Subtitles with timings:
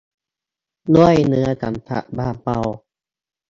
[0.95, 2.59] ด้วยเนื้อสัมผัสบางเบา